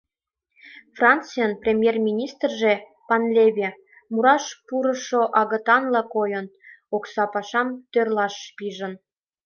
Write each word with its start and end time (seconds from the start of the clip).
Францийын 0.97 1.53
премьер-министрже 1.63 2.73
Пенлеве, 3.07 3.69
мураш 4.11 4.45
пурышо 4.67 5.23
агытанла 5.41 6.01
койын, 6.13 6.45
окса 6.95 7.25
пашам 7.33 7.67
тӧрлаш 7.91 8.35
пижын. 8.57 8.93